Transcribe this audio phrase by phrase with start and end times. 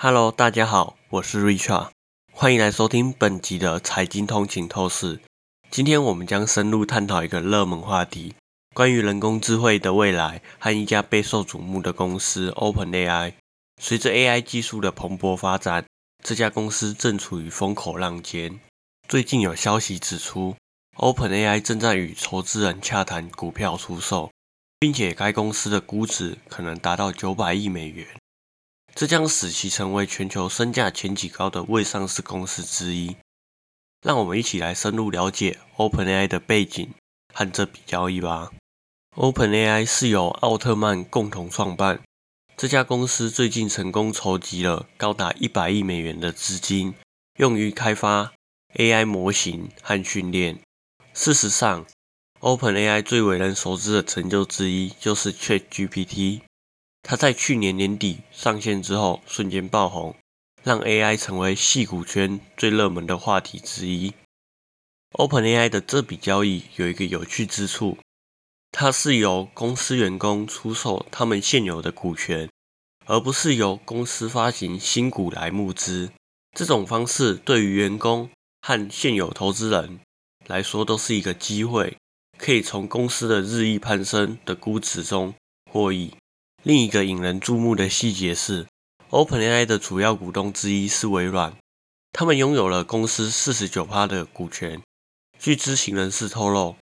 [0.00, 1.88] Hello，大家好，我是 Richard，
[2.32, 5.20] 欢迎来收听本集的财经通勤透视。
[5.72, 8.36] 今天我们将深入探讨一个热门话题，
[8.72, 13.32] 关于人工智慧的未来和一家备受瞩目的公司 OpenAI。
[13.82, 15.84] 随着 AI 技术的蓬勃发展，
[16.22, 18.60] 这家公司正处于风口浪尖。
[19.08, 20.54] 最近有消息指出
[20.98, 24.30] ，OpenAI 正在与投资人洽谈股票出售，
[24.78, 28.06] 并且该公司的估值可能达到九百亿美元。
[28.98, 33.14] 这将使其成为全球身价前几高的未上市公司之一。
[34.02, 36.92] 让我们一起来深入了解 OpenAI 的背景
[37.32, 38.50] 和这笔交易吧。
[39.14, 42.00] OpenAI 是由奥特曼共同创办，
[42.56, 46.96] 这家公司最近成功筹集了高达一百亿美元的资金，
[47.38, 48.32] 用于开发
[48.74, 50.58] AI 模型和训练。
[51.14, 51.86] 事实上
[52.40, 56.40] ，OpenAI 最为人熟知的成就之一就是 ChatGPT。
[57.10, 60.14] 它在去年年底上线之后，瞬间爆红，
[60.62, 64.12] 让 AI 成为戏股圈最热门的话题之一。
[65.12, 67.96] OpenAI 的这笔交易有一个有趣之处，
[68.70, 72.50] 它是由公司员工出售他们现有的股权，
[73.06, 76.10] 而不是由公司发行新股来募资。
[76.54, 78.28] 这种方式对于员工
[78.60, 79.98] 和现有投资人
[80.46, 81.96] 来说都是一个机会，
[82.36, 85.34] 可以从公司的日益攀升的估值中
[85.72, 86.12] 获益。
[86.68, 88.66] 另一个引人注目的细节是
[89.08, 91.56] ，OpenAI 的主要股东之一是微软，
[92.12, 94.82] 他们拥有了公司四十九趴的股权。
[95.38, 96.76] 据知情人士透露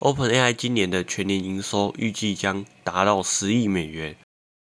[0.00, 4.14] ，OpenAI 今年的全年营收预计将达到十亿美元，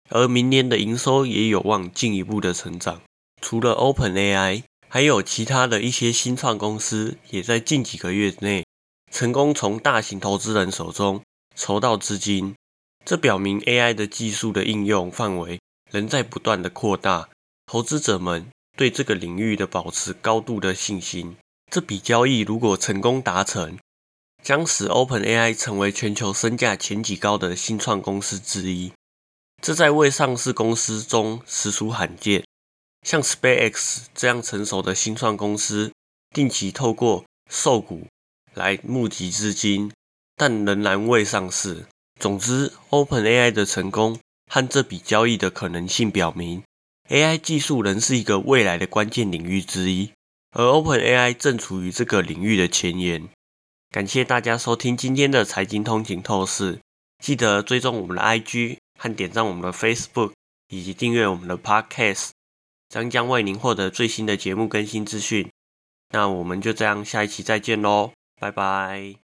[0.10, 3.00] 而明年的营收也有望进一步的成长。
[3.44, 8.66] 除了 OpenAI，还有其他的一些新创公司也在近几个月内
[9.12, 11.22] 成功从大型投资人手中
[11.56, 12.56] 筹到资金。
[13.06, 15.62] 这表明 AI 的技术的应用范围
[15.92, 17.30] 仍在不断的扩大，
[17.68, 21.38] 投资者们对这个领域的保持高度的信心。
[21.72, 23.78] 这笔交易如果成功达成，
[24.44, 28.92] 将使 OpenAI 成为全球身价前几高的新创公司之一，
[29.62, 32.44] 这在未上市公司中实属罕见。
[33.06, 35.92] 像 SpaceX 这样成熟的新创公司，
[36.34, 38.08] 定期透过售股
[38.56, 39.92] 来募集资金，
[40.36, 41.86] 但仍然未上市。
[42.26, 44.18] 总之，OpenAI 的成功
[44.52, 46.64] 和这笔交易的可能性表明
[47.10, 50.12] ，AI 技术仍是一个未来的关键领域之一，
[50.50, 53.30] 而 OpenAI 正处于这个领域的前沿。
[53.92, 56.80] 感谢大家收听今天的财经通勤透视，
[57.24, 60.32] 记得追踪我们的 IG 和点赞我们的 Facebook，
[60.70, 62.32] 以及订阅我们的 Podcast，
[62.90, 65.48] 将将为您获得最新的节目更新资讯。
[66.10, 69.25] 那我们就这样，下一期再见喽，拜拜。